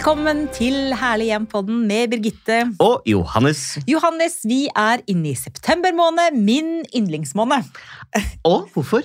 [0.00, 2.62] Velkommen til Herlig hjem-podden med Birgitte.
[2.80, 3.76] Og Johannes.
[3.84, 7.68] Johannes, vi er inne i september måned, min yndlingsmåned.
[8.48, 9.04] Og hvorfor?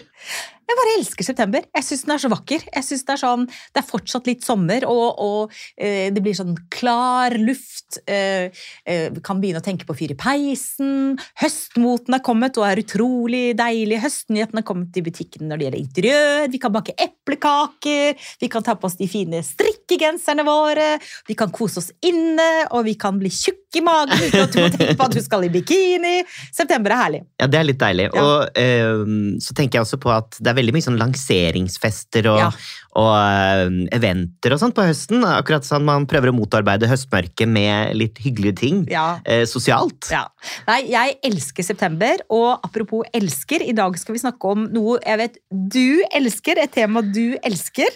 [0.65, 1.65] Jeg bare elsker september.
[1.77, 2.63] Jeg syns den er så vakker.
[2.73, 6.33] Jeg synes Det er sånn, det er fortsatt litt sommer, og, og eh, det blir
[6.37, 7.99] sånn klar luft.
[8.09, 8.49] Eh,
[8.89, 11.19] eh, kan begynne å tenke på fyr i peisen.
[11.41, 14.01] Høstmoten er kommet og er utrolig deilig.
[14.03, 16.47] Høstnyhetene er kommet i butikken når det gjelder interiør.
[16.55, 18.25] Vi kan bake eplekaker.
[18.41, 20.95] Vi kan ta på oss de fine strikkegenserne våre.
[21.29, 24.61] Vi kan kose oss inne, og vi kan bli tjukke i magen uten at du
[24.63, 26.17] må tenke på at du skal i bikini.
[26.49, 27.23] September er herlig.
[27.41, 28.09] Ja, det er litt deilig.
[28.09, 28.25] Ja.
[28.25, 29.05] Og eh,
[29.43, 32.49] så tenker jeg også på at det er veldig mye sånn lanseringsfester og, Ja.
[32.95, 35.23] og eh, eventer og sånt på høsten.
[35.27, 38.83] Akkurat sånn man prøver å motarbeide høstmørket med litt hyggelige ting.
[38.91, 39.19] Ja.
[39.25, 40.09] Eh, sosialt.
[40.11, 40.25] Ja.
[40.67, 45.17] Nei, jeg elsker september, og apropos elsker, i dag skal vi snakke om noe jeg
[45.21, 47.91] vet du elsker, et tema du elsker.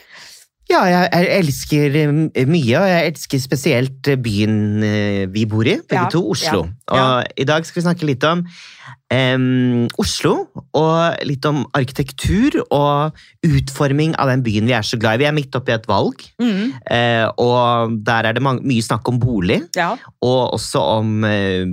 [0.70, 4.84] Ja, jeg, elsker eh, mye, og jeg elsker spesielt byen
[5.34, 6.68] vi bor i, begge Ja, to, Oslo.
[6.92, 7.06] ja, ja.
[7.24, 8.44] Og i dag skal vi snakke litt om
[9.12, 13.16] em, Oslo, og litt om arkitektur og
[13.46, 15.24] utforming av den byen vi er så glad i.
[15.24, 16.74] Vi er midt oppi et valg, Mm.
[16.92, 19.96] uh, og der er det mange, mye snakk om bolig, Ja.
[20.22, 21.66] og også om uh,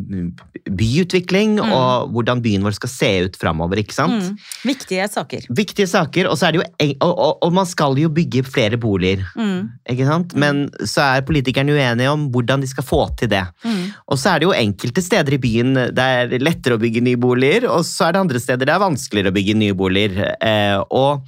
[0.71, 1.73] byutvikling, Mm.
[1.73, 4.23] og hvordan byen vår skal se ut framover, ikke sant?
[4.33, 4.39] Mm.
[4.65, 5.47] Viktige saker.
[5.51, 8.77] Viktige saker, og, så er det jo, og, og, og man skal jo bygge flere
[8.81, 9.23] boliger.
[9.37, 9.69] Mm.
[9.93, 10.35] Ikke sant?
[10.35, 13.45] Men så er politikerne uenige om hvordan de skal få til det.
[13.65, 13.93] Mm.
[14.09, 17.19] Og så er det jo enkelte steder i byen det er lettere å bygge nye
[17.21, 20.33] boliger, og så er det andre steder det er vanskeligere å bygge nye boliger.
[20.37, 21.27] Eh, og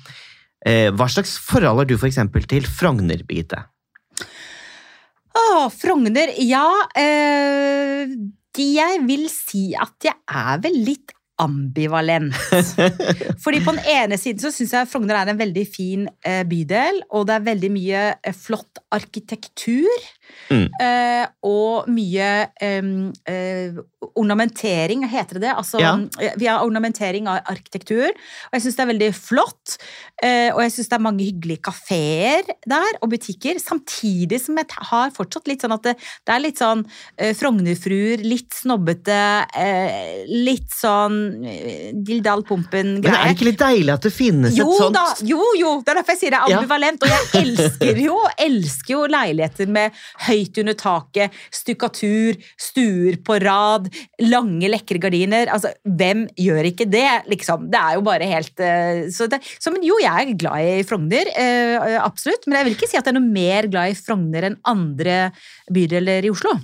[0.66, 3.64] eh, hva slags forhold har du for eksempel til Frogner, Birgitte?
[5.38, 6.34] Å, Frogner.
[6.42, 6.66] Ja,
[6.98, 8.10] eh,
[8.58, 12.34] jeg vil si at jeg er vel litt ambivalent.
[13.44, 17.04] Fordi på den ene siden så syns jeg Frogner er en veldig fin eh, bydel,
[17.14, 20.08] og det er veldig mye flott arkitektur.
[20.50, 20.68] Mm.
[20.80, 22.28] Eh, og mye
[22.60, 23.72] eh,
[24.16, 25.54] ornamentering, heter det det?
[25.56, 25.94] Altså, Ja.
[26.20, 29.76] eh, Vi har ornamentering av arkitektur, og jeg syns det er veldig flott.
[30.22, 33.58] Eh, og jeg syns det er mange hyggelige kafeer der, og butikker.
[33.60, 35.96] Samtidig som jeg har fortsatt litt sånn at det,
[36.26, 36.84] det er litt sånn
[37.18, 41.18] eh, Frognerfruer, litt snobbete, eh, litt sånn
[42.04, 43.34] Dildal Men er det Pumpen-greier.
[43.34, 46.14] ikke litt deilig at det finnes Jo et sånt da, jo jo, det er derfor
[46.14, 46.58] jeg sier det er Ja.
[46.58, 47.02] ambivalent.
[47.02, 49.92] Og jeg elsker jo, elsker jo leiligheter med
[50.26, 53.88] høyt under taket, stukkatur, stuer på rad,
[54.24, 55.50] lange, lekre gardiner.
[55.54, 57.68] Altså, hvem gjør ikke det, liksom?
[57.72, 60.82] Det er jo bare helt eh, Så, det, så men jo, jeg er glad i
[60.88, 62.46] Frogner, eh, absolutt.
[62.46, 65.20] Men jeg vil ikke si at jeg er noe mer glad i Frogner enn andre
[65.74, 66.54] bydeler i Oslo.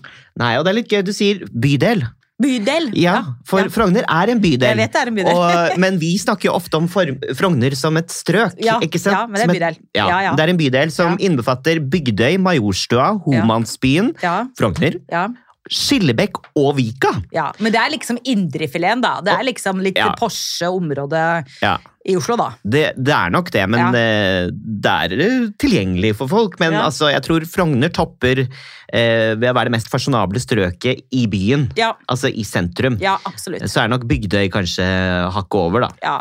[0.40, 2.04] Nei, og det er litt gøy du sier bydel.
[2.42, 2.88] Bydel!
[2.98, 3.70] Ja, for ja.
[3.70, 4.66] Frogner er en bydel.
[4.66, 5.36] Jeg vet det er en bydel.
[5.38, 8.56] Og, men vi snakker jo ofte om Frogner som et strøk.
[8.58, 9.14] Ja, ikke sant?
[9.14, 9.78] ja, men det er en bydel.
[9.94, 10.32] Ja, Ja, ja.
[10.34, 15.28] Det er en bydel som innbefatter Bygdøy, Majorstua, Homansbyen, Ja, Frogner, ja.
[15.70, 17.14] Skillebekk og Vika.
[17.32, 19.20] Ja, men det er liksom indrefileten, da.
[19.24, 20.10] Det er liksom litt Ja.
[20.18, 22.50] Porsche område Ja, i Oslo, da.
[22.68, 23.88] det, det er nok det, men Ja.
[23.88, 26.58] eh, det er eh, tilgjengelig for folk.
[26.60, 26.82] Men Ja.
[26.90, 28.46] altså, jeg tror Frogner topper
[28.92, 31.70] eh, ved å være det mest fasjonable strøket i byen.
[32.08, 32.98] Altså i sentrum.
[33.00, 33.62] ja absolutt.
[33.62, 34.84] Så er nok Bygdøy kanskje
[35.32, 35.88] hakket over, da.
[36.02, 36.20] Ja.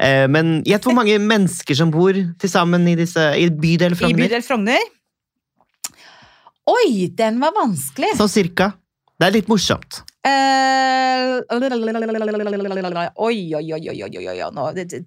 [0.00, 4.14] Eh, men gjett hvor mange mennesker som bor til sammen i, disse, i bydel I
[4.14, 4.78] bydel Frogner.
[6.68, 8.12] Oi, den var vanskelig!
[8.18, 8.72] Sånn cirka.
[9.18, 10.02] Det er litt morsomt.
[10.28, 15.06] Eh, Oi, oi, oi, oi, oi, oi, oi, nå det- det-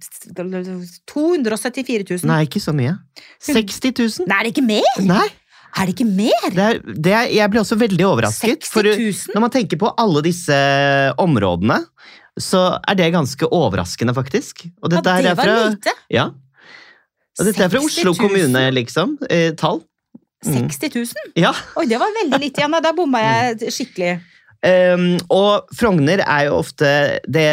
[1.08, 2.26] 274 000.
[2.28, 2.96] Nei, ikke så mye.
[3.40, 4.28] 60 000?
[4.28, 4.92] Nei, er det ikke mer?
[5.06, 5.28] Nei.
[5.78, 6.50] Er det ikke mer?
[6.52, 8.66] Det er, det er, jeg ble også veldig overrasket.
[8.66, 9.36] 60 For 000?
[9.36, 10.58] når man tenker på alle disse
[11.18, 11.78] områdene,
[12.40, 14.66] så er det ganske overraskende, faktisk.
[14.84, 15.94] Og dette ja, det var fra, lite.
[16.12, 16.26] ja.
[17.40, 19.16] Og dette er fra Oslo kommune, liksom.
[19.30, 19.80] Eh, tall.
[20.46, 20.70] Mm.
[20.70, 21.32] 60 000?
[21.38, 21.52] Ja.
[21.78, 22.78] Oi, det var veldig lite igjen.
[22.82, 24.16] Da bomma jeg skikkelig.
[24.62, 26.90] Um, og Frogner er jo ofte
[27.28, 27.48] det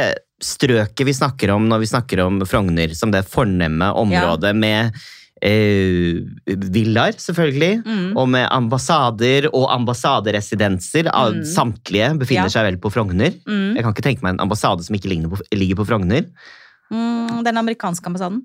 [0.44, 4.98] strøket vi snakker om når vi snakker om Frogner, som det fornemme området med
[5.38, 6.24] Uh,
[6.74, 8.16] villaer, selvfølgelig, Mm.
[8.18, 11.06] og med ambassader og ambassaderesidenser.
[11.06, 11.44] Mm.
[11.46, 12.54] Samtlige befinner Ja.
[12.56, 13.30] seg vel på Frogner.
[13.46, 13.76] Mm.
[13.76, 16.24] Jeg kan ikke tenke meg en ambassade som ikke ligger på, ligger på Frogner.
[16.90, 18.42] Mm, den amerikanske ambassaden.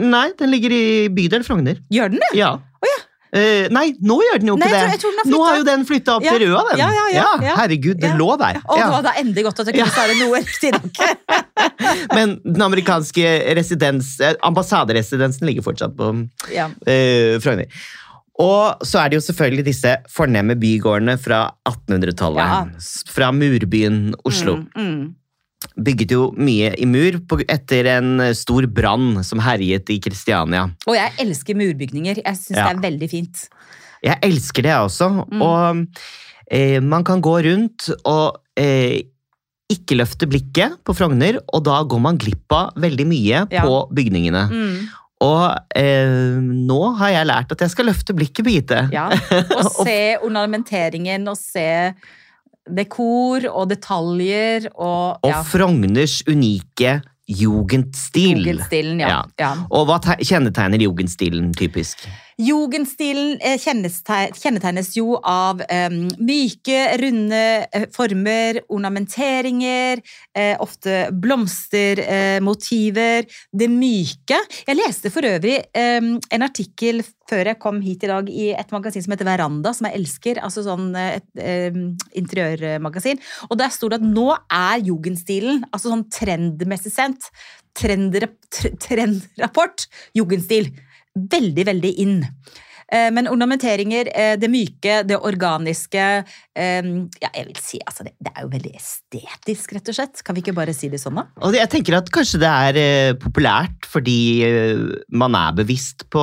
[0.00, 0.82] Nei, den ligger i
[1.12, 1.80] bydel Frogner.
[1.92, 2.32] Gjør den det?
[2.40, 2.56] Ja.
[3.30, 5.42] Eh, nei, nå gjør den jo Nei, ikke jeg tror, jeg tror den har Nå
[5.46, 6.32] har jo den flytta opp Ja.
[6.34, 6.80] til Røa, den.
[6.80, 7.52] Ja, ja, ja, ja.
[7.60, 8.16] Herregud, det Ja.
[8.18, 8.58] lå der.
[8.58, 8.86] Å, Ja.
[8.88, 12.10] det var da endelig godt at jeg kunne svare noe riktig i.
[12.16, 16.10] Men den amerikanske residens, eh, ambassaderesidensen ligger fortsatt på
[16.50, 16.66] Ja.
[16.82, 17.66] Uh, Frogner.
[18.40, 22.40] Og så er det jo selvfølgelig disse fornemme bygårdene fra 1800-tallet.
[22.42, 22.64] Ja.
[23.14, 24.56] Fra murbyen Oslo.
[24.74, 25.14] Mm, mm.
[25.76, 30.66] Bygget jo mye i mur på, etter en stor brann som herjet i Kristiania.
[30.86, 32.22] Og jeg elsker murbygninger.
[32.24, 32.68] Jeg syns Ja.
[32.72, 33.48] det er veldig fint.
[34.02, 35.08] Jeg elsker det, jeg også.
[35.30, 35.42] Mm.
[35.42, 35.86] Og
[36.50, 39.02] eh, man kan gå rundt og eh,
[39.70, 43.62] ikke løfte blikket på Frogner, og da går man glipp av veldig mye Ja.
[43.62, 44.46] på bygningene.
[44.50, 44.88] Mm.
[45.20, 45.42] Og
[45.76, 48.86] eh, nå har jeg lært at jeg skal løfte blikket, Birgitte.
[48.90, 49.10] Ja.
[49.60, 51.92] Og se ornamenteringen og se
[52.76, 57.00] dekor og detaljer og Og Frogners unike
[57.30, 58.44] jugendstil.
[58.44, 59.00] jugendstilen.
[59.00, 59.22] Ja.
[59.40, 59.54] Ja.
[59.70, 62.04] Og hva kjennetegner jugendstilen typisk?
[62.40, 70.00] Jugendstilen eh, kjennetegnes jo av um, myke, runde eh, former, ornamenteringer,
[70.32, 73.28] eh, ofte blomstermotiver.
[73.52, 74.40] det myke.
[74.66, 78.72] Jeg leste for øvrig um, en artikkel før jeg kom hit i dag i et
[78.74, 80.40] magasin som heter Veranda, som jeg elsker.
[80.42, 83.20] altså sånn eh, et um, interiørmagasin.
[83.50, 87.19] Og der sto det at nå er jugendstilen, altså sånn trendmessig sendt,
[87.76, 88.32] trendra-
[88.84, 89.86] trendrapport,
[90.16, 90.72] jugendstil
[91.14, 92.20] veldig, veldig inn.
[92.92, 96.24] Eh, Men ornamenteringer, eh, det myke, det organiske
[96.56, 96.88] eh,
[97.22, 100.22] Ja, jeg vil si altså det, det er jo veldig estetisk, rett og slett.
[100.26, 101.26] Kan vi ikke bare si det sånn, da?
[101.46, 104.18] Og jeg tenker at kanskje det er populært fordi
[105.12, 106.22] man er bevisst på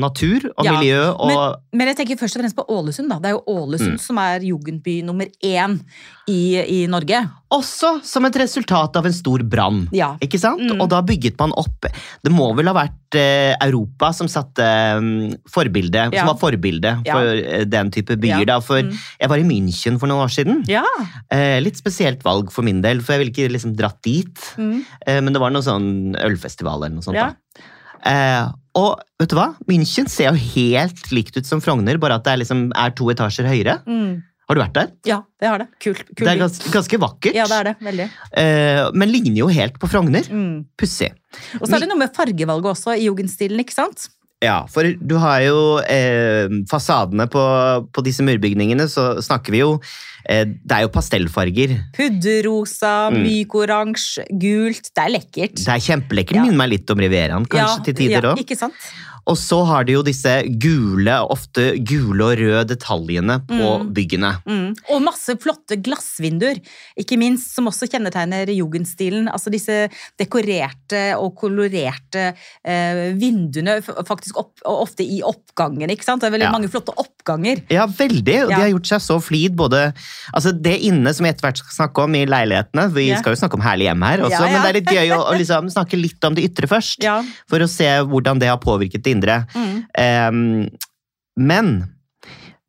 [0.00, 3.18] natur og Ja, miljø og Men jeg tenker først og fremst på Ålesund, da.
[3.20, 4.00] Det er jo Ålesund Mm.
[4.02, 5.78] som er jugendby nummer én
[6.28, 7.20] i, i Norge.
[7.52, 9.84] også som et resultat av en stor brann.
[9.94, 10.16] Ja.
[10.20, 10.58] Ikke sant?
[10.60, 10.80] Mm.
[10.82, 11.86] Og da bygget man opp
[12.24, 13.14] Det må vel ha vært
[13.62, 14.64] Europa som satte
[15.00, 16.20] mm, forbilde, Ja.
[16.24, 17.64] som var forbilde for ja.
[17.64, 18.44] den type byer.
[18.44, 18.44] Ja.
[18.44, 18.92] da, For Mm.
[19.20, 20.64] jeg var i München for noen år siden.
[20.68, 20.84] Ja.
[21.30, 24.34] Eh, litt spesielt valg for min del, for jeg ville ikke liksom dratt dit.
[24.58, 24.84] Mm.
[25.06, 27.16] Eh, men det var noe sånn ølfestival eller noe sånt.
[27.16, 27.32] Ja.
[27.32, 27.72] da.
[28.06, 29.56] Eh, og vet du hva?
[29.66, 33.08] München ser jo helt likt ut som Frogner, bare at det er, liksom, er to
[33.10, 33.80] etasjer høyere.
[33.88, 34.22] Mm.
[34.46, 34.90] Har du vært der?
[35.04, 35.66] ja, det har det.
[35.82, 36.38] Kul, Kul Det er by.
[36.44, 37.34] gans ganske vakkert.
[37.34, 37.72] Ja, det er det.
[37.82, 38.04] Veldig.
[38.38, 40.22] Eh, men ligner jo helt på Frogner.
[40.30, 40.66] Mm.
[40.78, 41.08] Pussig.
[41.58, 44.06] Og så er det noe med fargevalget også i jugendstilen, ikke sant?
[44.46, 47.42] Ja, for du har jo eh, fasadene på,
[47.92, 49.72] på disse murbygningene, så snakker vi jo
[50.28, 51.76] eh, Det er jo pastellfarger.
[51.96, 53.20] Pudderrosa, Mm.
[53.26, 54.90] myk oransje, gult.
[54.94, 55.58] Det er lekkert.
[55.60, 56.38] Det er kjempelekkert.
[56.40, 56.46] Ja.
[56.46, 58.40] Minner meg litt om Rivieraen, kanskje, til tider ja, òg.
[58.42, 58.74] Ikke sant?
[59.26, 60.30] Og så har de jo disse
[60.62, 63.88] gule, ofte gule og røde detaljene på Mm.
[63.96, 64.30] byggene.
[64.46, 64.76] Mm.
[64.94, 66.60] Og masse flotte glassvinduer,
[66.98, 69.26] ikke minst, som også kjennetegner jugendstilen.
[69.32, 69.88] Altså disse
[70.20, 72.34] dekorerte og kolorerte
[72.64, 76.20] eh, vinduene, faktisk opp, ofte i oppgangen, ikke sant?
[76.22, 76.52] Det er veldig Ja.
[76.54, 77.62] mange flotte oppganger.
[77.70, 78.44] Ja, veldig.
[78.44, 78.56] Og Ja.
[78.56, 79.56] de har gjort seg så flid.
[79.56, 79.94] både,
[80.34, 82.92] altså Det inne som vi etter hvert skal snakke om i leilighetene.
[82.92, 83.18] Vi Ja.
[83.18, 85.32] skal jo snakke om herlig hjem her også, men det er litt gøy å, å
[85.40, 87.02] liksom snakke litt om det ytre først.
[87.48, 89.42] For å se hvordan det har påvirket det indre.
[89.56, 89.76] Mm.
[89.96, 90.68] Um,
[91.36, 91.76] men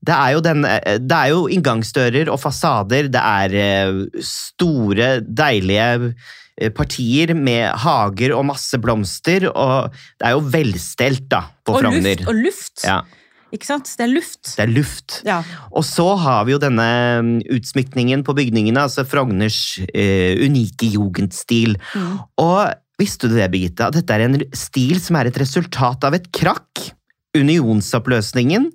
[0.08, 0.64] det er, jo den,
[1.04, 3.10] det er jo inngangsdører og fasader.
[3.12, 6.14] Det er eh, store, deilige
[6.62, 9.50] eh, partier med hager og masse blomster.
[9.52, 12.14] Og det er jo velstelt da, på Og Frogner.
[12.14, 12.28] luft.
[12.30, 12.86] Og luft.
[12.88, 13.02] Ja,
[13.52, 13.92] Ikke sant?
[13.98, 14.44] Det er luft.
[14.54, 15.20] det er luft.
[15.28, 15.42] Ja.
[15.72, 16.88] Og så har vi jo denne
[17.24, 21.76] mm, utsmykningen på bygningene, altså Frogners uh, unike jugendstil.
[21.96, 22.18] Mm.
[22.44, 22.60] Og
[23.00, 26.30] visste du det, Birgitte, at dette er en stil som er et resultat av et
[26.34, 26.88] krakk?
[27.38, 28.72] Unionsoppløsningen,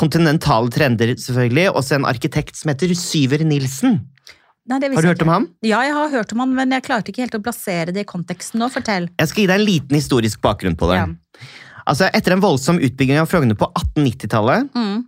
[0.00, 4.00] kontinentale trender selvfølgelig, og så en arkitekt som heter Syver Nilsen.
[4.70, 5.46] Nei, det Har du hørt om ham?
[5.64, 8.08] Ja, jeg har hørt om ham, men jeg klarte ikke helt å plassere det i
[8.08, 8.68] konteksten nå.
[8.70, 9.08] Fortell.
[9.18, 11.00] Jeg skal gi deg en liten historisk bakgrunn på det.
[11.00, 11.08] Ja.
[11.88, 15.06] Altså, Etter en voldsom utbygging av Frogner på 1890-tallet, Mm.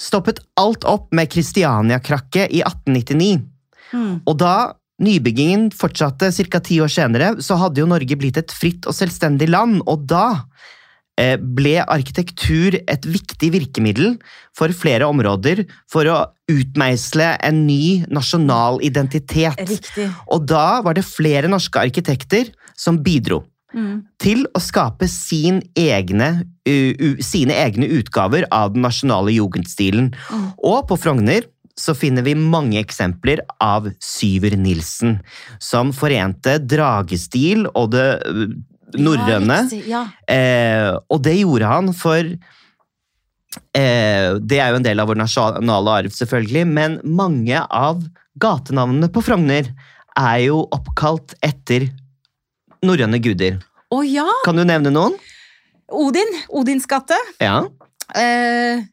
[0.00, 3.42] stoppet alt opp med Kristiania-krakket i 1899.
[3.92, 4.22] Mm.
[4.24, 6.60] Og da nybyggingen fortsatte ca.
[6.60, 10.44] ti år senere, så hadde jo Norge blitt et fritt og selvstendig land, og da
[11.18, 14.18] eh, ble arkitektur et viktig virkemiddel
[14.56, 16.18] for flere områder for å
[16.50, 19.60] utmeisle en ny nasjonal identitet.
[19.68, 20.10] Riktig.
[20.28, 24.02] Og da var det flere norske arkitekter som bidro Mm.
[24.18, 30.10] til å skape sin egne, u, u, sine egne utgaver av den nasjonale jugendstilen.
[30.10, 30.46] Mm.
[30.66, 31.46] Og på Frogner
[31.80, 35.18] så finner vi mange eksempler av Syver Nilsen,
[35.62, 38.48] som forente dragestil og det ø,
[39.00, 39.62] norrøne.
[39.72, 40.04] Ja, ja.
[40.28, 42.36] Eh, og det gjorde han for eh,
[44.42, 48.02] Det er jo en del av vår nasjonale arv, selvfølgelig, men mange av
[48.40, 49.64] gatenavnene på Frogner
[50.18, 51.88] er jo oppkalt etter
[52.84, 53.58] norrøne guder.
[53.90, 54.26] Å ja!
[54.44, 55.16] Kan du nevne noen?
[55.90, 56.30] Odin.
[56.54, 57.16] Odins gate.
[57.42, 57.64] Ja.
[58.14, 58.84] Eh,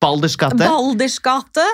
[0.00, 1.64] Balders gate, Balders gate.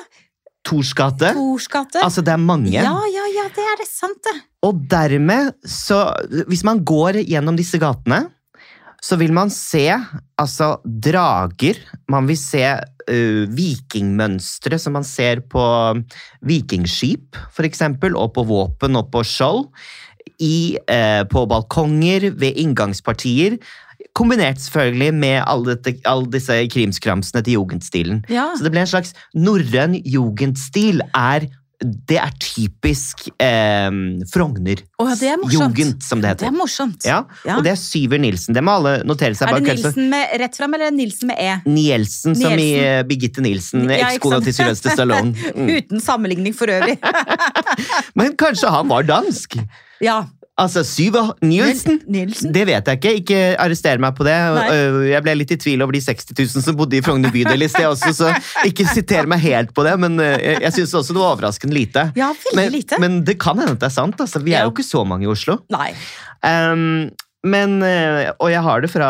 [0.65, 1.35] Tors gate.
[1.37, 2.01] Tors gate.
[2.01, 2.73] Altså, det er mange.
[2.73, 4.39] Ja, ja, ja, det er det sant, det.
[4.65, 6.07] Og dermed, så
[6.49, 8.25] Hvis man går gjennom disse gatene,
[9.05, 9.91] så vil man se
[10.41, 11.77] altså drager.
[12.09, 15.65] Man vil se uh, vikingmønstre som man ser på
[16.49, 19.69] vikingskip, for eksempel, og på våpen og på skjold.
[20.41, 23.61] I, uh, på balkonger, ved inngangspartier.
[24.15, 28.23] Kombinert selvfølgelig med alle, dette, alle disse krimskramsene til jugendstilen.
[28.31, 28.51] Ja.
[28.55, 31.03] Så det ble en slags norrøn jugendstil.
[31.15, 31.49] er
[31.85, 33.91] det er typisk eh,
[34.31, 34.81] Frogner.
[35.01, 35.41] Å, ja, det er
[36.05, 37.05] som det er morsomt.
[37.05, 37.59] Ja, Ja.
[37.59, 38.55] Og det er Syver Nilsen.
[38.57, 39.51] Det må alle notere seg.
[39.51, 41.57] Er det Nilsen med rett fram, eller er Nilsen med E?
[41.67, 42.85] Nielsen, som i Nielsen.
[42.85, 45.35] eh, Birgitte Nilsen, Ja, ekskona til Sylvester Stallone.
[45.55, 45.69] Mm.
[45.71, 46.97] Uten sammenligning for øvrig.
[48.19, 49.59] Men kanskje han var dansk?
[50.03, 50.25] Ja.
[50.55, 51.97] Altså, Syver Nielsen?
[52.07, 52.53] Nielsen?
[52.55, 53.13] Det vet jeg ikke.
[53.19, 54.37] Ikke arrester meg på det.
[54.55, 54.67] Nei.
[54.71, 57.67] Øh, Jeg ble litt i tvil over de 60 000 som bodde i Frogner bydel
[57.67, 58.31] i sted også, så
[58.69, 62.07] ikke siter meg helt på det, men øh, jeg, syns også det var overraskende lite.
[62.15, 63.01] Ja, veldig Men, lite.
[63.03, 64.21] men det kan hende at det er sant.
[64.23, 64.39] Altså.
[64.47, 64.69] Vi er Ja.
[64.69, 65.59] jo ikke så mange i Oslo.
[65.75, 65.91] Nei.
[66.45, 67.11] Um,
[67.45, 69.09] men, øh, og jeg har det fra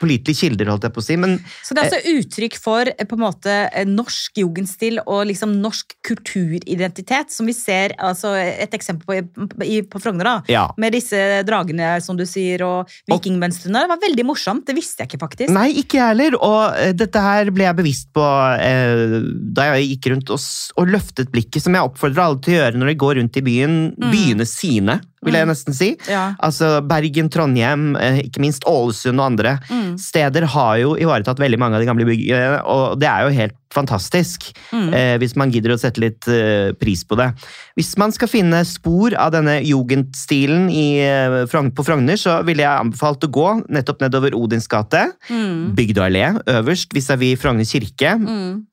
[0.00, 1.16] pålitelige kilder, holdt jeg på å si.
[1.20, 5.26] Men Så det er altså uttrykk for eh, på en måte eh, norsk jugendstil og
[5.30, 10.28] liksom norsk kulturidentitet, som vi ser altså et eksempel på i, på Frogner.
[10.28, 10.36] da.
[10.48, 10.64] ja.
[10.80, 13.84] Med disse dragene, som du sier, og vikingmønstrene.
[13.84, 14.66] Det var veldig morsomt.
[14.68, 15.52] Det visste jeg ikke, faktisk.
[15.54, 16.38] Nei, ikke jeg heller.
[16.40, 18.24] Og eh, dette her ble jeg bevisst på
[18.62, 19.18] eh,
[19.56, 20.48] da jeg gikk rundt og,
[20.80, 23.44] og løftet blikket, som jeg oppfordrer alle til å gjøre når de går rundt i
[23.44, 23.78] byen.
[23.98, 24.10] Mm.
[24.12, 25.50] Byene sine, vil jeg Mm.
[25.52, 25.96] nesten si.
[26.08, 26.34] Ja.
[26.40, 29.98] Altså Bergen, Trondheim, eh, ikke minst Ålesund og andre Mm.
[29.98, 33.54] steder har jo ivaretatt veldig mange av de gamle byggene, og det er jo helt
[33.70, 34.52] fantastisk.
[34.72, 34.94] Mm.
[34.94, 37.34] Eh, hvis man gidder å sette litt eh, pris på det.
[37.76, 42.80] Hvis man skal finne spor av denne jugendstilen i, eh, på Frogner, så ville jeg
[42.80, 45.12] anbefalt å gå nettopp nedover Odins gate.
[45.28, 45.74] Mm.
[45.74, 48.14] Bygdøy allé øverst vis-à-vis Frogner kirke.
[48.18, 48.64] Mm.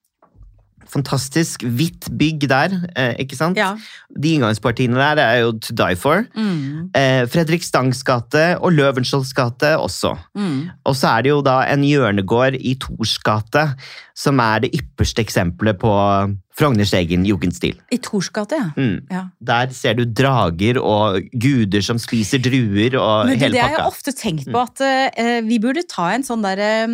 [0.95, 3.59] Fantastisk hvitt bygg der, eh, ikke sant?
[3.59, 3.73] Ja.
[4.15, 6.23] De inngangspartiene der er jo to die for.
[6.35, 6.89] Mm.
[6.95, 10.15] Eh, Fredrik Stangs gate og Løvenskiolds gate også.
[10.35, 10.71] Mm.
[10.85, 13.67] Og så er det jo da en hjørnegård i Tors gate
[14.15, 15.91] som er det ypperste eksempelet på
[16.55, 17.75] Frogners egen jugendstil.
[17.91, 18.69] I Torsgate, ja.
[18.79, 19.01] Mm.
[19.11, 19.23] ja.
[19.43, 23.83] Der ser du drager og guder som spiser druer og Men hele det har jeg
[23.89, 26.93] ofte tenkt på, at uh, vi burde ta en sånn der eh,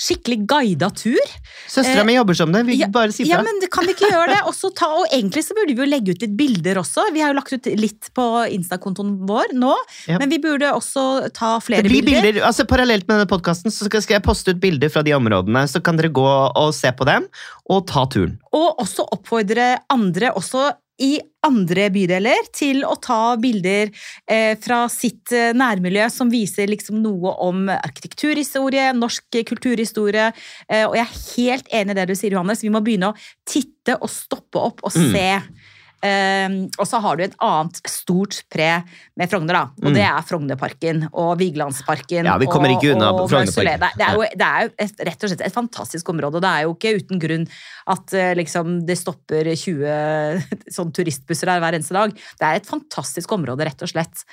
[0.00, 1.20] skikkelig guida tur.
[1.68, 4.30] Søstera mi jobber som det, vi Ja, bare si Ja, men kan vi ikke gjøre
[4.32, 4.40] det?
[4.48, 7.04] Og så ta, og egentlig så burde vi jo legge ut litt bilder også.
[7.12, 9.74] Vi har jo lagt ut litt på Insta-kontoen vår nå,
[10.08, 10.16] Ja.
[10.22, 12.30] men vi burde også ta flere Det blir bilder.
[12.30, 15.82] bilder, altså Parallelt med denne podkasten skal jeg poste ut bilder fra de områdene, så
[15.84, 17.28] kan dere gå og se på dem
[17.72, 18.36] og ta turen.
[18.54, 20.70] Og også oppfordre andre også
[21.02, 23.90] i andre bydeler til å ta bilder
[24.30, 30.30] eh, fra sitt eh, nærmiljø som viser liksom noe om arkitekturhistorie, norsk kulturhistorie.
[30.68, 32.62] Eh, og jeg er helt enig i det du sier, Johannes.
[32.62, 35.63] Vi må begynne å titte og stoppe opp og Mm.
[36.04, 38.68] Eh, og så har du et annet stort pre
[39.16, 39.62] med Frogner, da.
[39.80, 39.94] Og Mm.
[39.96, 42.26] det er Frognerparken og Vigelandsparken.
[42.28, 43.80] Ja, vi kommer ikke unna og, og Frognerparken.
[43.80, 46.36] Det, det er jo, det er jo et, rett og slett et fantastisk område.
[46.36, 47.46] og Det er jo ikke uten grunn
[47.94, 50.44] at eh, liksom, det stopper 20
[50.76, 52.12] sånn turistbusser her hver eneste dag.
[52.12, 54.24] Det er et fantastisk område, rett og slett.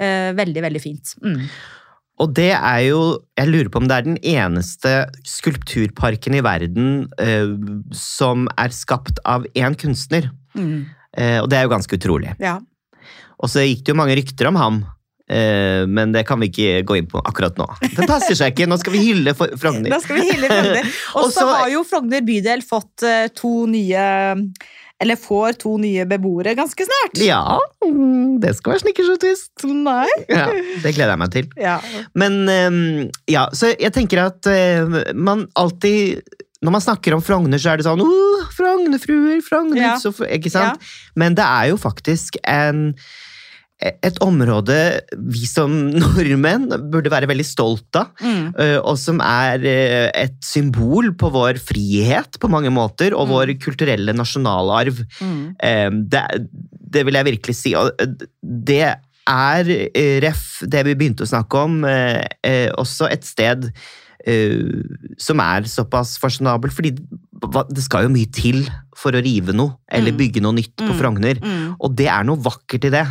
[0.00, 1.14] Eh, veldig, veldig fint.
[1.22, 1.44] Mm.
[2.20, 2.98] Og det er jo
[3.38, 4.90] Jeg lurer på om det er den eneste
[5.24, 6.88] skulpturparken i verden
[7.20, 7.54] eh,
[7.96, 10.28] som er skapt av én kunstner.
[10.56, 10.88] Mm.
[11.18, 12.34] Eh, og det er jo ganske utrolig.
[12.42, 12.58] Ja.
[13.40, 14.80] Og så gikk det jo mange rykter om ham.
[15.30, 17.66] eh, men det kan vi ikke gå inn på akkurat nå.
[17.82, 18.68] Det passer seg ikke.
[18.70, 19.90] Nå skal vi hylle Frogner.
[19.90, 20.92] Da skal vi hylle Frogner.
[21.22, 24.04] Og så har jo Frogner bydel fått eh, to nye
[25.00, 27.22] Eller får to nye beboere ganske snart.
[27.24, 27.56] Ja,
[28.42, 29.64] det skal være twist.
[29.64, 30.04] Nei.
[30.28, 30.50] Ja,
[30.82, 31.48] det gleder jeg meg til.
[31.56, 31.78] Ja.
[32.12, 34.50] Men ja, så jeg tenker at
[35.16, 36.20] man alltid
[36.62, 39.94] når man snakker om Frogner, så er det sånn oh, Frognerfruer, Frogner, Ja.
[40.00, 40.80] så, ikke sant?
[41.16, 42.94] Men det er jo faktisk en,
[43.80, 44.76] et område
[45.16, 48.10] vi som nordmenn burde være veldig stolt av.
[48.20, 48.50] Mm.
[48.60, 53.32] eh, Og som er eh, et symbol på vår frihet på mange måter, og Mm.
[53.32, 55.00] vår kulturelle nasjonalarv.
[55.24, 55.54] Mm.
[55.64, 56.26] Eh, Det,
[56.92, 57.72] det vil jeg virkelig si.
[57.78, 57.88] Og
[58.42, 58.82] det
[59.30, 59.64] er,
[59.94, 61.80] eh, ref det vi begynte å snakke om,
[62.76, 63.70] også et sted
[65.18, 66.72] som er såpass fasjonabelt.
[66.76, 66.94] Fordi
[67.72, 68.66] det skal jo mye til
[69.00, 70.18] for å rive noe, eller Mm.
[70.18, 70.98] bygge noe nytt på Mm.
[70.98, 71.38] Frogner.
[71.40, 71.76] Mm.
[71.80, 73.06] Og det er noe vakkert i det.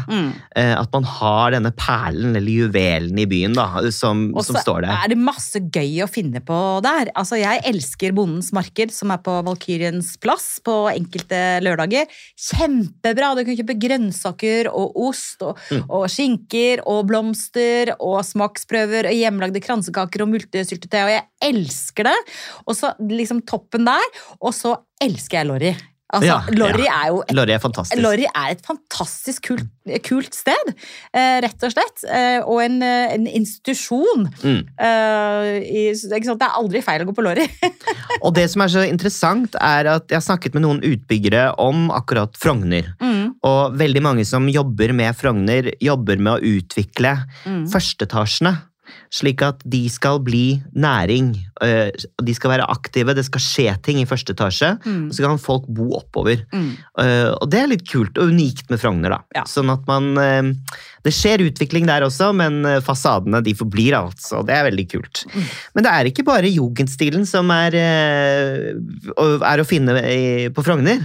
[0.55, 4.91] Eh, At man har denne perlen, eller juvelen i byen, da, som, som står der.
[5.03, 7.09] er det masse gøy å finne på der.
[7.15, 12.05] Altså, jeg elsker Bondens marked, som er på Valkyriens plass på enkelte lørdager.
[12.37, 13.33] Kjempebra!
[13.35, 15.85] Du kan kjøpe grønnsaker og ost og, Mm.
[15.89, 22.17] og skinker og blomster og smaksprøver og hjemmelagde kransekaker og multesyltetøy, og jeg elsker det!
[22.65, 25.73] Og så liksom toppen der, og så elsker jeg Lorry.
[26.09, 26.93] Altså, Ja, Lorry ja.
[27.03, 28.01] er jo et Lorry er fantastisk.
[28.01, 29.67] Lorry er et fantastisk kult,
[30.07, 30.71] kult sted,
[31.13, 32.01] eh, rett og slett.
[32.09, 34.25] Eh, og en, eh, en institusjon.
[34.41, 34.63] Mm.
[35.69, 35.83] I?
[35.93, 37.45] Det er aldri feil å gå på Lorry.
[38.25, 41.89] Og det som er så interessant, er at jeg har snakket med noen utbyggere om
[41.93, 42.89] akkurat Frogner.
[42.99, 47.15] Mm, Og veldig mange som jobber med Frogner, jobber med å utvikle
[47.45, 47.67] mm.
[47.71, 48.55] førsteetasjene.
[49.13, 51.31] Slik at de skal bli næring.
[51.61, 54.75] og De skal være aktive, det skal skje ting i første etasje.
[54.85, 55.07] Mm.
[55.09, 56.43] Og så kan folk bo oppover.
[56.53, 56.71] Mm.
[57.01, 59.15] Øh, og det er litt kult og unikt med Frogner.
[59.17, 59.21] da.
[59.41, 59.45] Ja.
[59.49, 60.51] Sånn at man øh,
[61.05, 64.43] Det skjer utvikling der også, men fasadene de forblir altså.
[64.45, 65.23] Det er veldig kult.
[65.31, 65.47] Mm.
[65.75, 69.95] Men det er ikke bare jugendstilen som er, er å finne
[70.51, 70.99] på Frogner.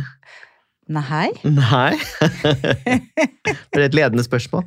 [0.89, 1.31] Nei.
[1.49, 1.97] Nei.
[3.73, 4.67] det er et ledende spørsmål.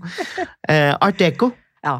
[0.69, 1.51] Eh, Art Deco.
[1.85, 1.99] Ja.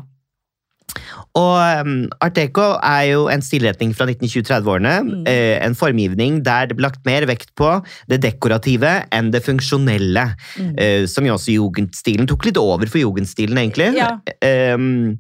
[1.37, 4.95] Og um, Art Deco er jo en stilretning fra 1920-30-årene.
[5.07, 5.19] Mm.
[5.29, 7.75] Eh, en formgivning der det ble lagt mer vekt på
[8.11, 10.29] det dekorative enn det funksjonelle.
[10.57, 10.73] Mm.
[10.81, 13.93] Eh, som jo også jugendstilen tok litt over for jugendstilen, egentlig.
[13.97, 14.15] Ja.
[14.75, 15.15] Um,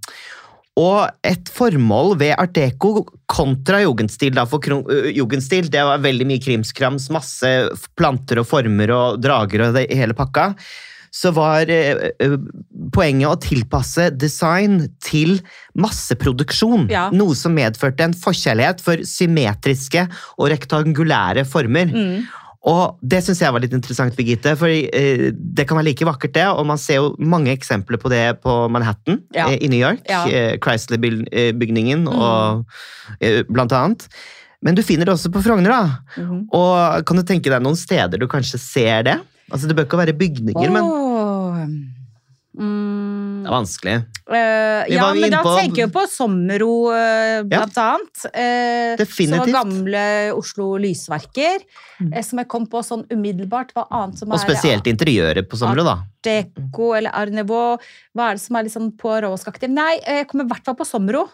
[0.77, 4.61] og et formål ved art deco kontra jugendstil, da, for
[5.09, 7.53] jugendstil, det var veldig mye krimskrams, masse
[7.97, 10.51] planter og former og drager og det, hele pakka.
[11.17, 12.35] Så var eh,
[12.93, 15.39] poenget å tilpasse design til
[15.79, 16.87] masseproduksjon.
[16.93, 17.07] Ja.
[17.15, 20.03] Noe som medførte en forkjærlighet for symmetriske
[20.37, 21.89] og rektangulære former.
[21.93, 22.27] Mm.
[22.67, 24.51] Og det syns jeg var litt interessant, Birgitte.
[24.59, 26.47] For eh, det kan være like vakkert, det.
[26.51, 29.47] Og man ser jo mange eksempler på det på Manhattan Ja.
[29.53, 30.03] eh, i New York.
[30.09, 30.25] Ja.
[30.27, 32.11] Eh, Chrysler-bygningen Mm.
[32.11, 32.65] og
[33.21, 34.07] eh, blant annet.
[34.61, 35.99] Men du finner det også på Frogner, da.
[36.19, 36.47] Mm.
[36.51, 39.17] Og kan du tenke deg noen steder du kanskje ser det?
[39.47, 41.06] Altså Det bør ikke være bygninger, men Åh.
[42.57, 43.43] Mm.
[43.43, 43.95] det er vanskelig.
[44.27, 48.25] Uh, ja, men da på- tenker jeg på Sommero, uh, blant annet.
[48.33, 49.29] Uh, Definitivt.
[49.29, 50.03] Som var gamle
[50.35, 51.63] Oslo Lysverker.
[52.01, 52.11] Mm.
[52.13, 53.73] eh, som jeg kom på sånn umiddelbart.
[53.73, 55.97] Hva annet som Og er spesielt interiøret på Sommero, da.
[56.23, 57.77] Deco eller Art Nouveau?
[58.13, 59.69] Hva er det som er sånn på råskaktig?
[59.69, 61.27] Nei, jeg kommer i hvert fall på Sommero.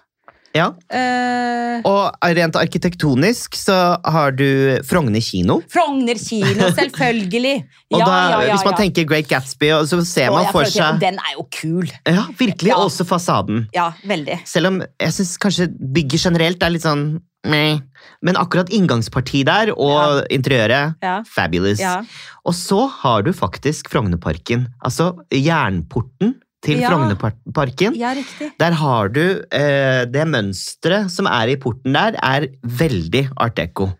[0.53, 0.67] Ja.
[0.93, 5.59] Uh, Og rent arkitektonisk så har du Frogner kino.
[5.73, 7.55] Frogner kino, selvfølgelig!
[7.93, 10.65] Og ja, da, ja, ja, hvis man tenker Great Gatsby, og så ser man for
[10.69, 11.89] seg Den er jo kul!
[12.05, 12.71] Ja, virkelig.
[12.71, 12.79] Ja.
[12.81, 13.67] Også fasaden.
[13.75, 14.39] Ja, veldig.
[14.49, 17.07] Selv om jeg syns kanskje bygget generelt er litt sånn
[17.49, 17.81] meh.
[18.23, 21.01] Men akkurat inngangspartiet der og interiøret
[21.33, 21.81] fabulous.
[21.81, 21.99] Ja.
[22.47, 24.69] Og så har du faktisk Frognerparken.
[24.85, 26.89] Altså jernporten til Ja.
[26.89, 27.95] Frognerparken.
[27.99, 28.13] ja.
[28.59, 33.91] Der har du eh, Det mønsteret som er i porten der, er veldig art deco.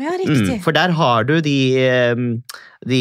[0.00, 0.56] Ja, riktig.
[0.56, 2.16] Mm, for der har du de, eh,
[2.88, 3.00] de,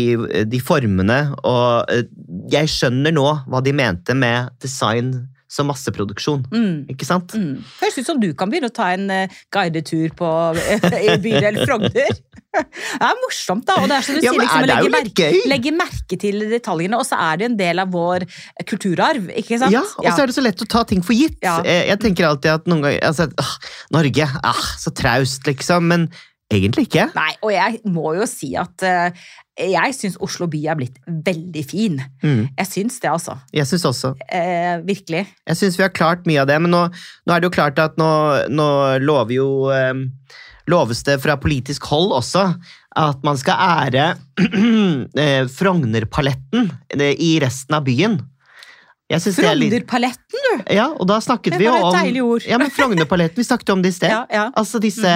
[0.51, 2.03] de formene, og eh,
[2.51, 5.13] jeg skjønner nå hva de mente med design
[5.49, 6.43] som masseproduksjon.
[6.53, 6.85] Mm.
[6.93, 7.33] Ikke sant?
[7.33, 7.59] Mm.
[7.81, 10.29] Høres ut som du kan begynne å ta en uh, guidetur på,
[11.05, 12.13] i bydel Frogner.
[12.49, 13.75] Det er morsomt, da.
[13.77, 16.97] Og det er som du Ja, sier, liksom, å legge, merke, legge merke til detaljene.
[16.97, 18.25] Og så er det en del av vår
[18.65, 19.75] kulturarv, ikke sant?
[19.75, 21.37] Ja, og så er det så lett å ta ting for gitt.
[21.45, 21.59] Ja.
[21.61, 23.53] Eh, Jeg tenker alltid at noen ganger altså, åh,
[23.93, 25.85] Norge, ah, så traust, liksom.
[25.93, 26.07] Men
[26.49, 27.05] egentlig ikke.
[27.13, 31.63] Nei, og jeg må jo si at eh, jeg syns Oslo by er blitt veldig
[31.67, 31.99] fin.
[32.23, 33.37] Mm, Jeg syns det, altså.
[33.53, 34.13] jeg syns også.
[34.31, 35.25] Eh, virkelig.
[35.47, 36.85] Jeg syns vi har klart mye av det, men nå,
[37.27, 38.09] nå er det jo klart at nå,
[38.49, 38.69] nå
[39.03, 40.05] lover jo eh,
[40.69, 42.43] Loves det fra politisk hold også
[42.99, 44.03] at man skal ære
[45.17, 48.19] eh, Frognerpaletten eh, i resten av byen.
[49.09, 50.63] Jeg synes er Frognerpaletten, du!
[50.75, 52.43] Ja, og da snakket Det vi jo var et om deilig ord.
[52.45, 54.11] Ja, men Frognerpaletten, vi snakket om det i sted.
[54.13, 54.43] Ja, ja.
[54.59, 55.09] Altså disse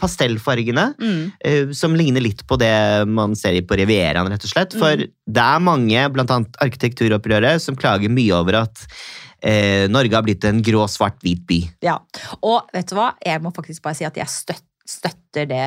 [0.00, 0.86] pastellfargene.
[1.00, 1.20] Mm.
[1.44, 2.72] Uh, som ligner litt på det
[3.08, 4.76] man ser på Rivieraen, rett og slett.
[4.76, 5.10] For Mm.
[5.36, 8.84] det er mange, blant annet arkitekturopprøret, som klager mye over at
[9.44, 11.60] uh, Norge har blitt en grå, svart, hvit by.
[11.84, 11.98] Ja,
[12.40, 13.12] og vet du hva?
[13.24, 15.66] Jeg må faktisk bare si at jeg støt, støtter det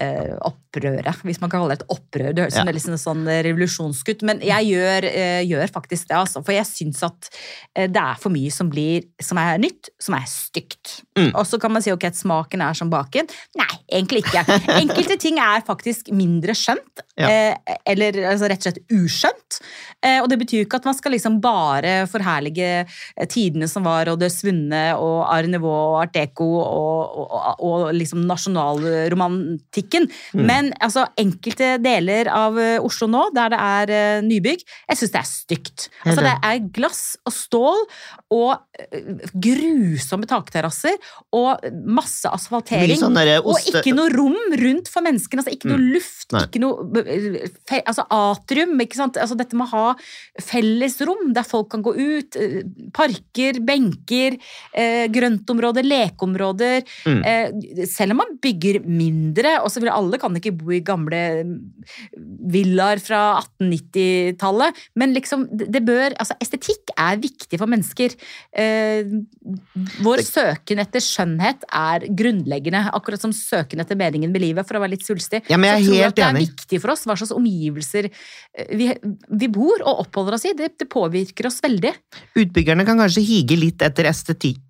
[0.00, 2.32] eh, opprøret, hvis man kan kalle det et opprør.
[2.34, 2.62] Det høres ut Ja.
[2.62, 6.42] som er liksom sånn revolusjonskutt, men jeg gjør, eh, gjør faktisk det, altså.
[6.44, 7.28] For jeg syns at
[7.74, 11.02] eh, det er for mye som blir som er nytt, som er stygt.
[11.18, 11.32] Mm.
[11.34, 13.28] Og så kan man si ok, at smaken er som baken.
[13.58, 14.44] Nei, egentlig ikke.
[14.78, 17.28] Enkelte ting er faktisk mindre skjønt, Ja.
[17.28, 19.60] eh, eller altså, rett og slett uskjønt.
[20.04, 23.82] Eh, og det betyr jo ikke at man skal liksom bare forherlige eh, tidene som
[23.84, 27.56] var, og det svunne, og Art Nouveau, og Art Deco, og, og, og,
[27.88, 28.22] og liksom
[29.88, 30.08] nasjonalromantikken.
[30.34, 30.46] Mm.
[30.46, 35.12] Men altså, enkelte deler av eh, Oslo nå, der det er eh, nybygg, jeg syns
[35.12, 35.88] det er stygt.
[36.04, 37.84] Altså, det er glass og stål
[38.34, 40.96] og eh, grusomme takterrasser
[41.36, 42.96] og masse asfaltering.
[42.98, 45.42] Sånn Og ikke noe rom rundt for menneskene.
[45.42, 46.44] Altså ikke noe luft, Nei.
[46.46, 47.04] ikke noe
[47.84, 48.76] altså atrium.
[48.82, 49.18] ikke sant?
[49.20, 52.38] Altså dette med å ha fellesrom der folk kan gå ut.
[52.96, 54.36] Parker, benker,
[55.12, 56.84] grøntområder, lekeområder.
[57.08, 57.86] Mm.
[57.88, 61.20] Selv om man bygger mindre, og og så vil alle kan ikke bo i gamle
[62.48, 68.14] villaer fra 1890-tallet, men liksom, det bør Altså, estetikk er viktig for mennesker.
[68.58, 69.10] Eh,
[70.02, 74.82] vår søken etter skjønnhet er grunnleggende, akkurat som søken etter meningen med livet, for å
[74.82, 75.44] være litt svulstig.
[75.52, 76.46] Ja, men jeg er så tror jeg helt at det er enig.
[76.48, 78.90] viktig for oss hva slags omgivelser eh, vi,
[79.44, 80.54] vi bor og oppholder oss i.
[80.58, 81.94] Det, det påvirker oss veldig.
[82.38, 84.08] Utbyggerne kan kanskje hige litt etter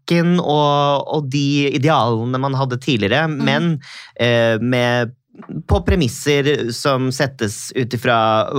[0.08, 3.44] estetikken og, og de idealene man hadde tidligere, Mm.
[3.44, 3.80] men
[4.20, 5.12] eh, med
[5.68, 8.50] på premisser som settes ut ifra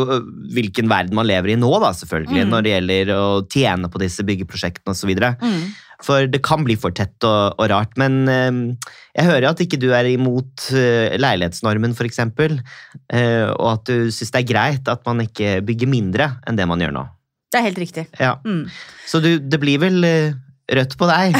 [0.53, 2.49] hvilken verden man lever i nå, da, selvfølgelig, Mm.
[2.53, 5.11] når det gjelder å tjene på disse byggeprosjektene osv.
[5.41, 5.73] Mm.
[6.01, 7.97] For det kan bli for tett og, og rart.
[7.97, 8.77] Men eh,
[9.17, 12.19] jeg hører at ikke du er imot eh, leilighetsnormen, f.eks.
[12.19, 16.65] eh, og at du syns det er greit at man ikke bygger mindre enn det
[16.69, 17.07] man gjør nå.
[17.51, 18.05] Det er helt riktig.
[18.21, 18.37] Ja.
[18.45, 18.69] Mm.
[19.09, 20.31] Så du, det blir vel eh,
[20.77, 21.37] rødt på deg?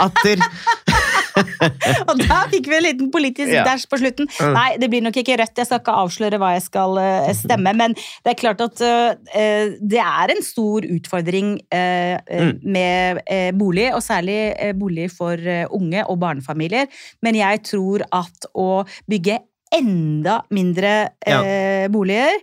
[0.00, 0.40] Atter?
[2.10, 3.62] Og da fikk vi en liten politisk Ja.
[3.66, 4.28] dæsj på slutten.
[4.40, 4.54] Mm.
[4.56, 5.58] Nei, det blir nok ikke rødt.
[5.60, 7.72] Jeg skal ikke avsløre hva jeg skal eh, stemme.
[7.76, 12.58] Men det er klart at uh, det er en stor utfordring eh, Mm.
[12.62, 15.36] med uh, bolig, og særlig bolig for
[15.74, 16.86] unge og barnefamilier.
[17.22, 19.38] Men jeg tror at å bygge
[19.74, 20.92] enda mindre
[21.26, 21.86] ja.
[21.92, 22.34] boliger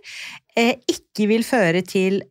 [0.56, 2.22] ikke vil føre til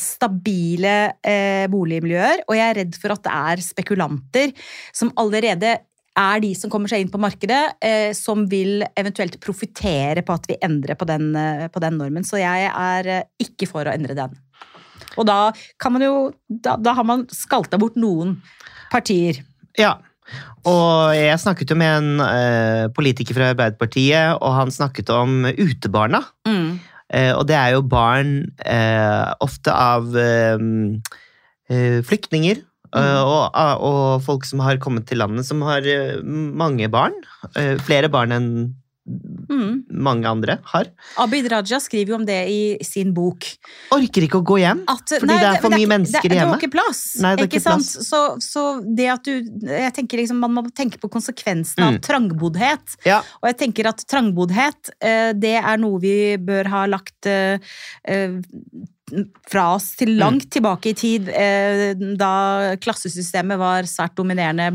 [0.00, 2.46] stabile eh, boligmiljøer.
[2.46, 4.56] Og jeg er redd for at det er spekulanter
[4.94, 5.76] som allerede
[6.16, 10.48] er de som kommer seg inn på markedet, eh, som vil eventuelt profitere på at
[10.48, 12.24] vi endrer på den, eh, på den normen.
[12.24, 14.36] Så jeg er eh, ikke for å endre den.
[15.16, 16.16] Og da kan man jo
[16.48, 18.36] Da, da har man skalta bort noen
[18.90, 19.42] partier.
[19.78, 19.96] Ja.
[20.66, 26.22] Og jeg snakket jo med en eh, politiker fra Arbeiderpartiet, og han snakket om utebarna.
[26.48, 26.78] Mm.
[27.14, 28.32] Eh, og det er jo barn
[28.66, 30.58] eh, ofte av eh,
[32.06, 32.62] flyktninger.
[32.96, 33.54] eh, og,
[33.86, 35.86] og folk som har kommet til landet, som har
[36.24, 37.16] mange barn.
[37.86, 38.50] Flere barn enn
[39.06, 39.84] Mm.
[39.90, 40.88] mange andre har.
[41.22, 43.46] Abid Raja skriver jo om det i sin bok.
[43.94, 44.80] Orker ikke å gå hjem.
[44.90, 46.50] At, Fordi det er for det, mye ikke- mennesker det, det hjemme.
[46.50, 47.02] var ikke plass.
[47.22, 47.86] Nei, det er ikke ikke sant?
[47.86, 48.08] plass.
[48.08, 48.64] Så, så
[48.96, 49.32] det at du
[49.70, 52.00] Jeg tenker liksom Man må tenke på konsekvensen av Mm.
[52.02, 52.96] trangboddhet.
[53.06, 53.20] Ja.
[53.42, 57.58] Og jeg tenker at trangboddhet, eh, det er noe vi bør ha lagt eh,
[58.04, 58.40] eh,
[59.46, 64.70] fra oss til langt tilbake i tid, eh, da klassesystemet var svært dominerende,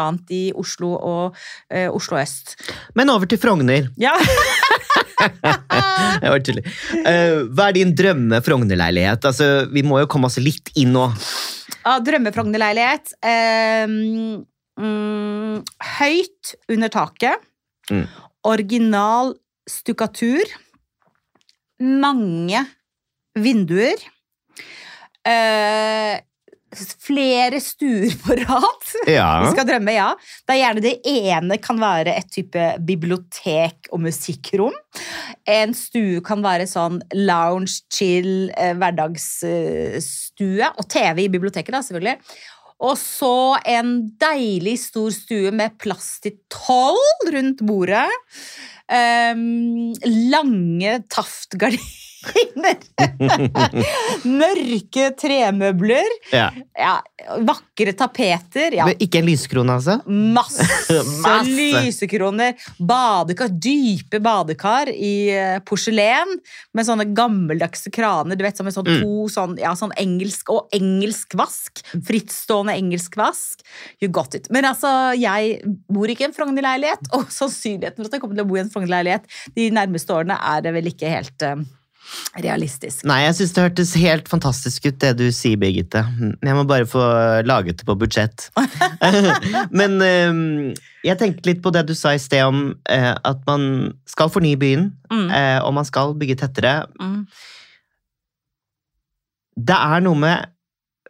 [0.00, 1.36] annet i Oslo og
[1.68, 2.56] eh, Oslo øst.
[2.96, 3.90] Men over til Frogner.
[4.00, 4.16] Ja.
[5.16, 6.64] Det var tydelig.
[7.04, 9.24] Uh, hva er din drømme Frogner-leilighet?
[9.28, 11.06] Altså, vi må jo komme oss litt inn nå.
[11.86, 13.14] Ja, Drømmefrognerleilighet.
[13.24, 13.86] Eh,
[14.80, 15.60] mm,
[15.96, 17.44] høyt under taket.
[17.92, 18.06] Mm.
[18.48, 19.34] Original
[19.70, 20.44] stukkatur.
[21.80, 22.64] Mange
[23.36, 24.00] vinduer.
[25.26, 26.20] Eh,
[27.06, 28.82] flere stuer på rad.
[29.06, 29.42] Ja.
[29.44, 30.08] Vi skal drømme, ja.
[30.46, 34.74] Det er gjerne det ene kan være et type bibliotek og musikkrom.
[35.46, 40.72] En stue kan være sånn lounge, chill, eh, hverdagsstue.
[40.72, 42.18] Og TV i biblioteket, da, selvfølgelig.
[42.84, 48.10] Og så en deilig stor stue med plass til tolv rundt bordet.
[48.86, 49.94] Um,
[50.32, 52.02] lange taftgardiner.
[54.26, 56.08] Mørke tremøbler.
[56.32, 56.48] ja.
[56.76, 56.96] Ja,
[57.46, 58.74] vakre tapeter.
[58.76, 59.96] Ja, Men Ikke en lyskrone, altså?
[60.06, 60.66] Masse,
[61.24, 61.68] Masse.
[61.86, 62.54] lysekroner.
[62.78, 66.36] Badekar, dype badekar i eh, porselen
[66.76, 68.36] med sånne gammeldagse kraner.
[68.38, 69.00] Du vet, som med sånn Mm.
[69.02, 71.80] to sånn, ja, sånn engelsk og engelsk vask.
[72.06, 73.64] Frittstående engelsk vask.
[74.00, 74.46] You got it.
[74.54, 75.58] Men altså, jeg
[75.90, 78.62] bor ikke i en Frogner-leilighet, og sannsynligheten for at jeg kommer til å bo i
[78.62, 81.64] en Frogner-leilighet de nærmeste årene er vel ikke helt eh,
[82.44, 83.04] realistisk.
[83.08, 86.02] Nei, jeg syns det hørtes helt fantastisk ut, det du sier, Birgitte.
[86.44, 87.02] Jeg må bare få
[87.48, 88.48] laget det på budsjett.
[89.78, 90.40] Men um,
[91.06, 94.58] jeg tenkte litt på det du sa i sted om uh, at man skal fornye
[94.60, 95.28] byen, Mm.
[95.30, 96.80] uh, og man skal bygge tettere.
[96.98, 97.20] Mm.
[99.56, 100.50] Det er noe med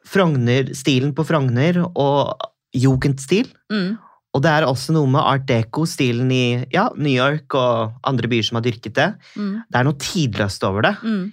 [0.06, 2.37] Frogner, stilen på Frogner og
[2.76, 3.48] jugendstil.
[3.72, 3.96] Mm.
[4.37, 6.44] Og det er også noe med art deco-stilen i
[6.75, 9.11] ja, New York og andre byer som har dyrket det.
[9.35, 9.53] Mm.
[9.64, 10.94] Det er noe tidløst over det.
[11.03, 11.27] Mm.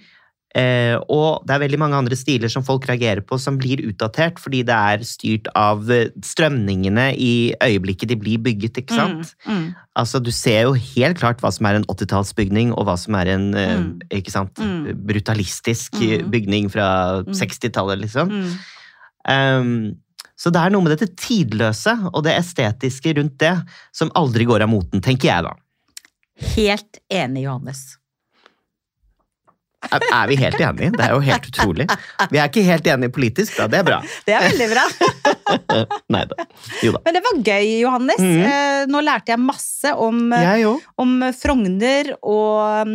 [0.54, 4.38] Eh, og det er veldig mange andre stiler som folk reagerer på som blir utdatert,
[4.38, 8.78] fordi det er styrt av eh, strømningene i øyeblikket de blir bygget.
[8.84, 9.32] ikke sant?
[9.48, 9.56] Mm.
[9.56, 9.64] Mm.
[9.98, 13.32] Altså, Du ser jo helt klart hva som er en 80-tallsbygning, og hva som er
[13.34, 13.98] en eh, Mm.
[14.14, 14.94] ikke sant, Mm.
[15.10, 16.30] brutalistisk Mm.
[16.30, 17.34] bygning fra Mm.
[17.34, 18.30] 60-tallet, liksom.
[18.30, 18.54] Mm.
[19.26, 19.96] Um,
[20.38, 23.54] så det er noe med dette tidløse og det estetiske rundt det
[23.94, 25.52] som aldri går av moten, tenker jeg da.
[26.54, 27.84] Helt enig, Johannes.
[29.84, 30.90] Er, er vi helt enige?
[30.96, 31.86] Det er jo helt utrolig.
[32.30, 33.68] Vi er ikke helt enige politisk, da.
[33.70, 34.00] Det er bra.
[34.26, 34.84] Det er veldig bra.
[36.14, 36.46] Nei da.
[36.84, 37.00] Jo da.
[37.04, 38.20] Men det var gøy, Johannes.
[38.22, 38.42] Mm.
[38.48, 42.94] Eh, Nå lærte jeg masse om, eh, Jeg om Frogner og um,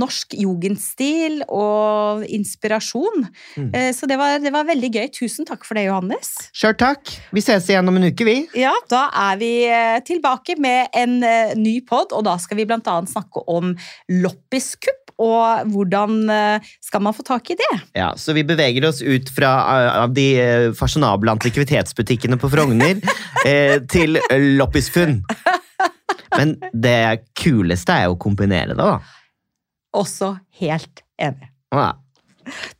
[0.00, 3.26] norsk jugendstil og inspirasjon.
[3.56, 3.70] Mm.
[3.74, 5.08] Eh, Så det var, det var veldig gøy.
[5.14, 6.32] Tusen takk for det, Johannes.
[6.56, 7.12] Sjøl takk.
[7.34, 8.38] Vi ses igjen om en uke, vi.
[8.58, 9.52] Ja, da er vi
[10.06, 11.20] tilbake med en
[11.60, 13.74] ny pod, og da skal vi blant annet snakke om
[14.10, 16.22] loppiskupp, og hvordan
[16.80, 17.72] skal man få tak i det?
[17.98, 19.50] Ja, Så vi beveger oss ut fra
[20.00, 20.28] av de
[20.78, 21.34] fasjonable fasjonable
[21.90, 23.00] antikvitetsbutikkene på Frogner
[23.46, 24.18] eh, til
[24.58, 25.22] loppisfunn.
[26.36, 29.00] Men det kuleste er jo å kombinere det, da.
[29.96, 31.50] Også helt enig.
[31.74, 31.96] Ja.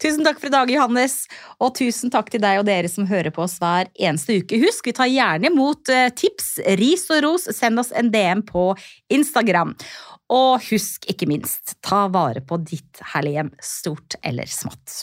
[0.00, 1.26] Tusen takk for i dag, Johannes,
[1.60, 4.58] og tusen takk til deg og dere som hører på oss hver eneste uke.
[4.62, 7.46] Husk, vi tar gjerne imot eh, tips, ris og ros.
[7.54, 8.72] Send oss en DM på
[9.12, 9.76] Instagram.
[10.30, 15.02] Og husk ikke minst, ta vare på ditt herlige hjem, stort eller smått.